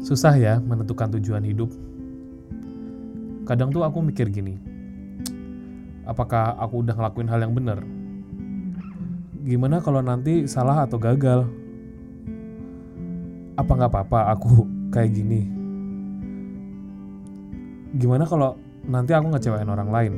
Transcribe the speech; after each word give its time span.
Susah 0.00 0.34
ya 0.36 0.58
menentukan 0.58 1.12
tujuan 1.16 1.44
hidup. 1.44 1.70
Kadang 3.44 3.74
tuh 3.74 3.82
aku 3.82 4.00
mikir 4.00 4.30
gini, 4.30 4.56
apakah 6.06 6.54
aku 6.56 6.82
udah 6.86 6.94
ngelakuin 6.94 7.28
hal 7.28 7.40
yang 7.42 7.54
benar? 7.54 7.82
Gimana 9.42 9.82
kalau 9.82 10.00
nanti 10.04 10.44
salah 10.46 10.84
atau 10.86 11.00
gagal? 11.00 11.48
Apa 13.58 13.70
nggak 13.76 13.90
apa-apa 13.92 14.20
aku 14.32 14.64
kayak 14.94 15.12
gini? 15.12 15.40
Gimana 17.90 18.22
kalau 18.22 18.54
nanti 18.86 19.12
aku 19.12 19.34
ngecewain 19.34 19.66
orang 19.66 19.90
lain? 19.90 20.14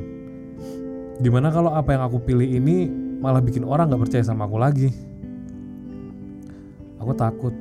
Gimana 1.21 1.53
kalau 1.53 1.73
apa 1.73 1.93
yang 1.93 2.03
aku 2.05 2.21
pilih 2.21 2.45
ini 2.45 2.89
malah 3.21 3.41
bikin 3.41 3.63
orang 3.63 3.89
gak 3.89 4.01
percaya 4.01 4.23
sama 4.25 4.49
aku 4.49 4.57
lagi? 4.57 4.89
Aku 6.97 7.13
takut. 7.13 7.53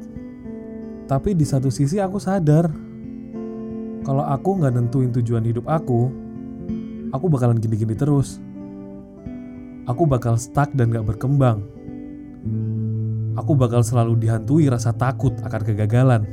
Tapi 1.12 1.36
di 1.36 1.44
satu 1.44 1.68
sisi 1.68 2.00
aku 2.00 2.16
sadar 2.16 2.72
kalau 4.00 4.24
aku 4.24 4.64
nggak 4.64 4.72
nentuin 4.72 5.12
tujuan 5.12 5.44
hidup 5.44 5.68
aku, 5.68 6.08
aku 7.12 7.28
bakalan 7.28 7.60
gini-gini 7.60 7.92
terus. 7.92 8.40
Aku 9.84 10.08
bakal 10.08 10.40
stuck 10.40 10.72
dan 10.72 10.88
gak 10.88 11.04
berkembang. 11.04 11.68
Aku 13.36 13.52
bakal 13.52 13.84
selalu 13.84 14.24
dihantui 14.24 14.72
rasa 14.72 14.96
takut 14.96 15.36
akan 15.44 15.60
kegagalan. 15.68 16.24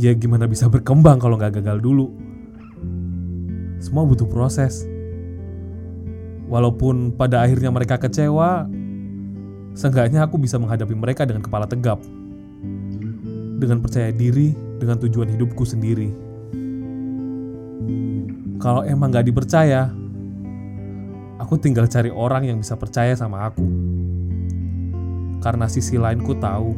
Ya 0.00 0.16
gimana 0.16 0.48
bisa 0.48 0.64
berkembang 0.72 1.20
kalau 1.20 1.36
nggak 1.36 1.60
gagal 1.60 1.84
dulu? 1.84 2.08
Semua 3.84 4.08
butuh 4.08 4.24
proses. 4.32 4.88
Walaupun 6.48 7.12
pada 7.20 7.44
akhirnya 7.44 7.68
mereka 7.68 8.00
kecewa, 8.00 8.64
seenggaknya 9.76 10.24
aku 10.24 10.40
bisa 10.40 10.56
menghadapi 10.56 10.96
mereka 10.96 11.28
dengan 11.28 11.44
kepala 11.44 11.68
tegap. 11.68 12.00
Dengan 13.56 13.84
percaya 13.84 14.08
diri, 14.10 14.56
dengan 14.80 14.96
tujuan 14.96 15.28
hidupku 15.28 15.62
sendiri. 15.68 16.08
Kalau 18.56 18.82
emang 18.82 19.12
gak 19.12 19.28
dipercaya, 19.28 19.92
aku 21.36 21.60
tinggal 21.60 21.86
cari 21.86 22.08
orang 22.08 22.48
yang 22.48 22.58
bisa 22.58 22.74
percaya 22.74 23.12
sama 23.12 23.46
aku. 23.46 23.64
Karena 25.44 25.68
sisi 25.70 26.00
lainku 26.00 26.34
tahu, 26.40 26.72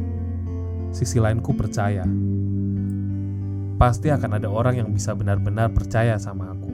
sisi 0.91 1.17
lainku 1.17 1.55
percaya. 1.55 2.03
Pasti 3.79 4.11
akan 4.11 4.37
ada 4.37 4.51
orang 4.51 4.75
yang 4.83 4.89
bisa 4.91 5.15
benar-benar 5.15 5.71
percaya 5.71 6.19
sama 6.19 6.51
aku. 6.51 6.68